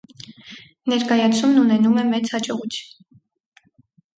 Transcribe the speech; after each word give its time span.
Ներկայացումն 0.93 1.61
ունենում 1.65 1.99
է 2.05 2.07
մեծ 2.15 2.33
հաջողություն։ 2.37 3.13